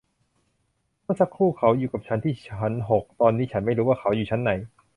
[1.03, 4.51] เมื่อสักครู่เขาอยู่กับฉันที่ชั้นหก ตอนนี้ฉันไม่รู้ว่าเขาอยู่ชั้นไหน